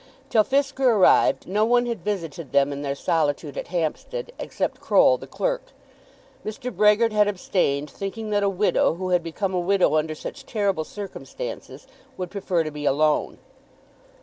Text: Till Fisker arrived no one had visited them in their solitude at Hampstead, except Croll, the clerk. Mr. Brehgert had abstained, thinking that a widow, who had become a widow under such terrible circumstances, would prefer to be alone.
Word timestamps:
Till 0.31 0.43
Fisker 0.43 0.95
arrived 0.95 1.47
no 1.47 1.63
one 1.63 1.85
had 1.85 2.03
visited 2.03 2.51
them 2.53 2.73
in 2.73 2.81
their 2.81 2.95
solitude 2.95 3.55
at 3.55 3.67
Hampstead, 3.67 4.31
except 4.39 4.81
Croll, 4.81 5.19
the 5.19 5.27
clerk. 5.27 5.73
Mr. 6.43 6.75
Brehgert 6.75 7.11
had 7.11 7.27
abstained, 7.27 7.87
thinking 7.91 8.31
that 8.31 8.41
a 8.41 8.49
widow, 8.49 8.95
who 8.95 9.09
had 9.09 9.21
become 9.21 9.53
a 9.53 9.59
widow 9.59 9.93
under 9.95 10.15
such 10.15 10.47
terrible 10.47 10.85
circumstances, 10.85 11.85
would 12.17 12.31
prefer 12.31 12.63
to 12.63 12.71
be 12.71 12.85
alone. 12.87 13.37